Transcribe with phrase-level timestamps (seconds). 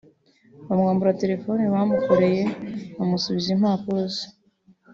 [0.67, 2.41] bamwambura telefone bamurekuye
[2.97, 4.25] bamusubiza impapuro ze